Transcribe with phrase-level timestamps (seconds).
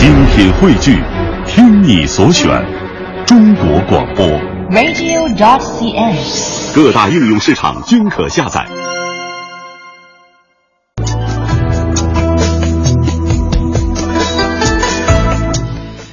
[0.00, 0.96] 精品汇聚，
[1.46, 2.48] 听你所选，
[3.26, 4.26] 中国广播。
[4.70, 6.74] radio.cn。
[6.74, 8.66] 各大应用市场均可下载。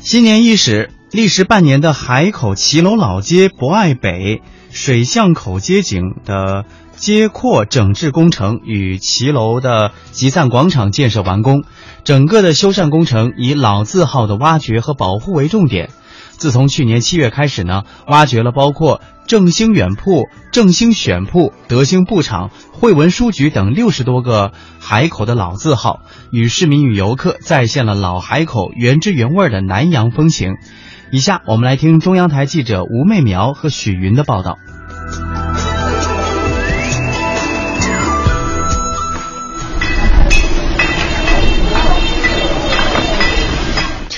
[0.00, 4.42] 新年伊始，历时半年的海口骑楼老街博爱北
[4.72, 6.64] 水巷口街景的
[6.98, 11.62] 街廓整治工程与骑楼的集散广场建设完工，
[12.04, 15.90] 整个的修缮工程以老字号的挖掘和保护为重点。
[16.32, 30.56] 自从去年七月开始呢，挖掘了包括正兴远铺、正兴选铺、德兴布厂、汇文书局等六十多个海口的老字号，与市民与游客再现了老海口原汁原味的南洋风情。
[31.10, 34.58] 以下我们来听中央台记者吴媚苗和许云的报道。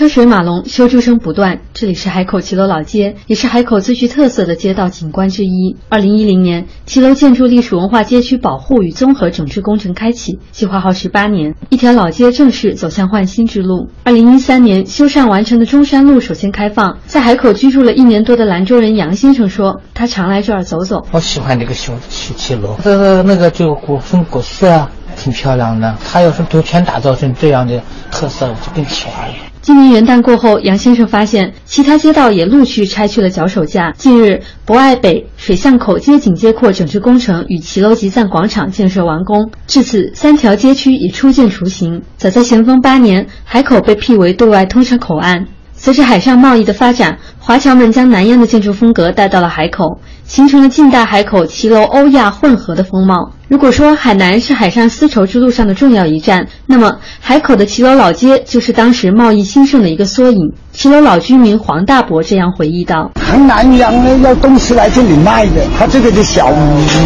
[0.01, 1.61] 车水马龙，修筑声不断。
[1.75, 5.77] 这里是海口骑楼老街，也是海口最具特色的街道景观之一。
[5.91, 13.91] 二零一零年，骑楼建筑历史文化街区保护与综合整治工程开启，计划耗时八年，一条老街正式走向焕新之路。
[14.03, 16.97] 二零一三年，修缮完成的中山路首先开放。
[17.05, 21.07] 在海口居住了一年多的兰州人杨先生说，他常来这儿走走。
[21.13, 25.95] 我喜欢这个修骑骑楼，这个那个就古风古色，挺漂亮的。
[26.03, 29.35] 他要是都全打造成这样的特色，就更喜欢了。
[29.71, 33.93] 今年元旦过后，杨先生发现其他街道也陆续拆去了脚手架。
[33.93, 42.03] 近日，博爱北水巷口街景街廓整治工程与骑楼集散广场建设完工，至此三条街区已初见雏形。
[42.17, 45.47] 早在咸丰八年，海口被辟为对外通商口岸。
[45.77, 53.35] 随着海上贸易的发展，华侨们将南洋的建筑风格带到了海口，形成了近代海口骑楼欧亚混合的风貌。
[53.51, 60.53] 如果说海南是海上丝绸之路上的重要一站，那么海口的骑楼老街就是当时贸易兴盛的一个缩影。
[60.73, 66.55] 骑楼老居民黄大伯这样回忆道：“很南洋呢，要东西来这里卖的，他这个的小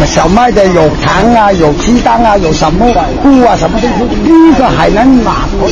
[0.05, 4.15] 小卖的有糖啊，有鸡蛋啊，有什么布啊，什么东西。
[4.23, 5.67] 第一个海南码头。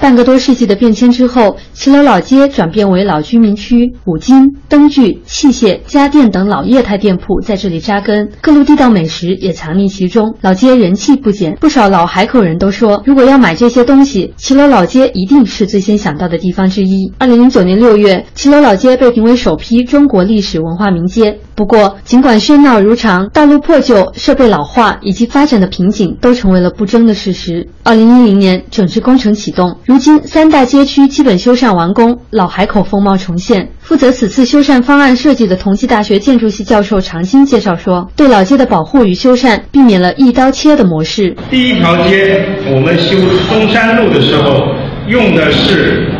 [0.00, 10.34] 半个多世纪的变迁之后，骑楼老街转变为老居民区，五金、灯具、器械、家电等老业态店铺在这里扎根，各路地道美食也藏匿其中。
[10.40, 17.12] 老街人气不减，不少老海口人都说，如果要买这些东西，骑楼老街一定是最先想到的地方之一。
[17.18, 21.40] 二零零九年六月，骑楼老街被评为首批中国历史文化名街。
[21.56, 27.68] 不过，尽管喧闹如常，道路破旧、设备老化以及发展的瓶颈都成为了不争的事实。
[27.84, 33.70] 二零一零年，整治工程启动，如今三大街区基本修缮完工，老海口风貌重现。
[33.78, 41.36] 负责此次修缮方案设计的同济大学建筑系教授常青介绍说，对老街的保护与修缮避免了一刀切的模式。
[41.50, 43.16] 第一条街，我们修
[43.48, 44.60] 中山路的时候，
[45.06, 46.10] 用的是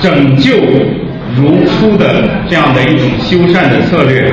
[0.00, 0.52] 拯救
[1.36, 4.32] 如初的这样的一种修缮的策略。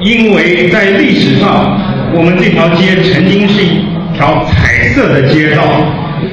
[0.00, 1.76] 因为在历史上，
[2.14, 3.80] 我们这条街曾经是一
[4.14, 5.62] 条彩色的街道，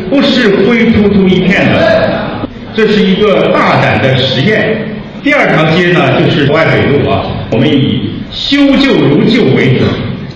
[0.10, 4.78] 不是灰秃秃一片的，这是一个大胆的实验。
[5.24, 9.86] 第二条街呢，就是外北路啊，我们以修旧如旧为主，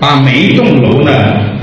[0.00, 1.12] 把每一栋楼呢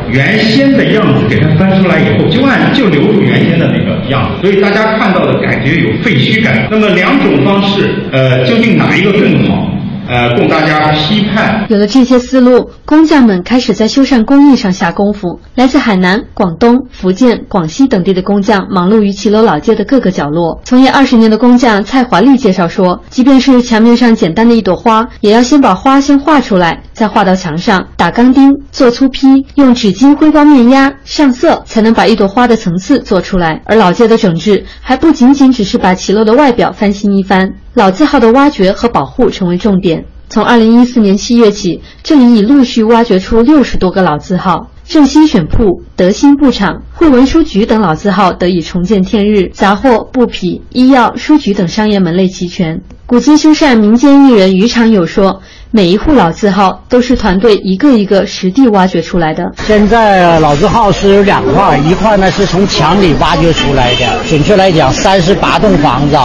[0.09, 6.65] 原先的样子给它翻出来以后，就按就留住原先的那个样子，所以大家看到的感觉有废墟感。
[6.71, 9.73] 那么两种方式，呃，究竟哪一个更好？
[10.07, 11.65] 呃，供大家批判。
[11.69, 15.41] 有了这些思路，工匠们开始在修缮工艺上下功夫。
[15.55, 20.61] 来自海南、广东、福建、广西等地的工匠忙碌于骑楼老街的各个角落。
[20.63, 33.61] 从业二十年的工匠蔡华丽介绍说，即便是墙面上简单的一朵花，也要先把花先画出来，再画到墙上，打钢钉，做粗坯，用纸巾灰光面压上色，才能把一朵花的层次做出来。
[33.65, 37.55] 而老街的整治还不仅仅只是把骑楼的外表翻新一番。
[37.73, 40.05] 老字号的挖掘和保护成为重点。
[40.29, 52.81] 从二零一四年七月起，这里已陆续挖掘出六十多个老字号，正兴选铺、德兴布厂、汇文书局等老字号得以重见天日，杂货、布匹、医药、书局等商业门类齐全。
[53.05, 55.41] 古今修缮民间艺人于长友说。
[55.71, 59.51] 每一户老字号都是团队一个一个实地挖掘出来的。
[59.65, 66.17] 现在老字号是有两块，一块呢是从墙里挖掘出来的，准确来讲，三十八栋房子，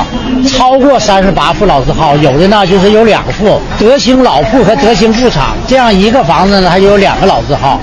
[0.48, 3.60] 超过三十八户老字号，有的呢就是有两户。
[3.80, 7.80] 德兴老铺和德兴布厂这样一个房子呢，它就有两个老字号。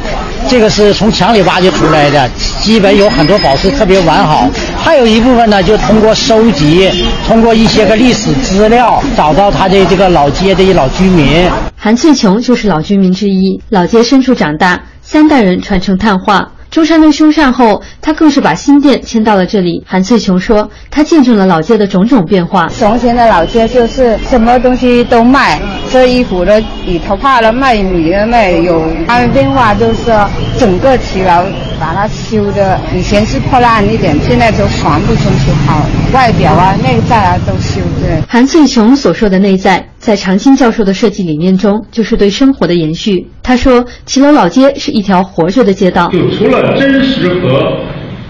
[0.47, 2.27] 这个是从墙里挖掘出来的，
[2.61, 4.47] 基本有很多保持特别完好。
[4.83, 6.89] 还有一部分呢，就通过收集，
[7.27, 11.47] 通过一些个历史资料，找到他的这个老街的一老居民。
[11.77, 16.49] 韩翠琼就是老居民之一，老街深处长大，三代人传承炭画。
[16.71, 19.83] 中山路修缮后，他更是把新店迁到了这里。
[19.87, 22.69] 韩翠琼说，他见证了老街的种种变化。
[22.69, 25.59] 从前的老街就是什么东西都卖，
[25.91, 30.13] 这衣服的里头ผ้的卖，米的卖，有它的变化就是
[30.59, 31.43] 整个骑楼
[31.79, 35.83] 把它修的，以前是破烂一点，现在就全部装修好，
[36.13, 38.21] 外表啊、内在啊都修对。
[38.27, 43.27] 韩翠琼所说的内在，在常青教授的设计理念中，就是对生活的延续。
[43.49, 46.07] 他说，骑楼老街是一条活着的街道。
[46.09, 47.79] 就除了真实和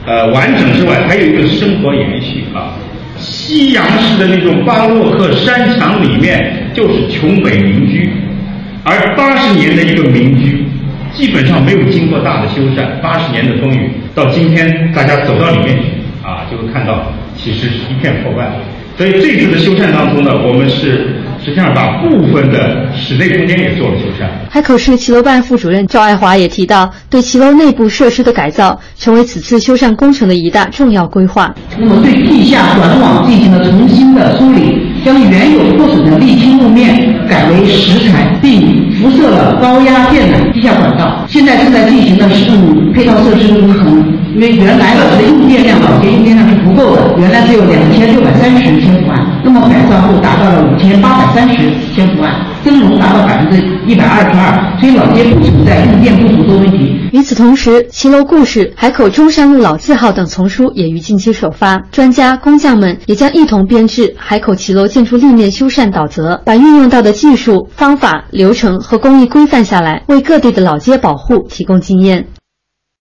[0.05, 2.71] 呃完整之外，还有一个生活延续啊。
[3.17, 8.09] 西洋式的那种巴洛克山墙里面就是琼北民居，
[8.85, 10.63] 而八十年的一个民居，
[11.13, 15.83] 基本上没有经过大的修缮，八十年的风雨，到今天大家走到里面去
[16.25, 18.49] 啊，就会看到其实是一片破败。
[18.97, 24.27] 所以这次的修缮当中呢，我们是实际上把部分的室内空间也做了修缮。
[24.49, 31.53] 海口市骑楼办副主任赵爱华也提到，对骑楼内部设施的改造成为此次修缮工程的一大重要规划。
[31.79, 41.25] 那么对地下管网进行了重新的梳理，将原有破损的沥青路面改为石材，并辐射了高压电缆地下管道。
[41.27, 42.51] 现在正在进行的是
[42.93, 44.03] 配套设施的工程。
[44.35, 49.08] 因为原来的用电量，老街用电量是不够的，原来只有两千六百三十千伏安，
[49.43, 51.55] 那么改造后达到了五千八百三十
[51.95, 53.57] 千伏安，增容达到百分之
[53.87, 56.99] 一百二十二，所以老街不存在用电不足的问题。
[57.11, 72.27] 与此同时，骑楼故事、海口中山路老字号等丛书也于近期首发，专家工匠们也将一同编制《海口骑楼建筑立面修缮导则》，把运用到的技术、方法、流程和工艺规范下来，为各地的老街保护提供经验。